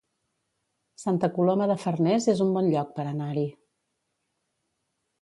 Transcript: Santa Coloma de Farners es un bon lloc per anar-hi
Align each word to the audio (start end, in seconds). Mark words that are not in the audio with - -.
Santa 1.01 1.29
Coloma 1.35 1.69
de 1.73 1.77
Farners 1.85 2.31
es 2.35 2.43
un 2.49 2.57
bon 2.57 2.73
lloc 2.77 2.99
per 2.99 3.09
anar-hi 3.11 3.49